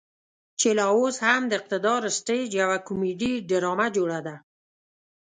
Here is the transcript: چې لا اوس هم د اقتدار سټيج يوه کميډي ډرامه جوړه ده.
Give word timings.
چې 0.59 0.69
لا 0.77 0.85
اوس 0.97 1.15
هم 1.25 1.41
د 1.47 1.51
اقتدار 1.59 2.01
سټيج 2.17 2.49
يوه 2.61 2.77
کميډي 2.87 3.33
ډرامه 3.49 3.87
جوړه 3.97 4.19
ده. 4.27 4.35